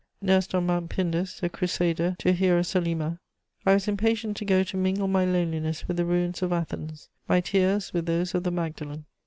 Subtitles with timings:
[0.19, 3.19] Nursed on Mount Pindus, a crusader to Hierosolyma,
[3.67, 7.39] I was impatient to go to mingle my loneliness with the ruins of Athens, my
[7.39, 9.05] tears with those of the Magdalen.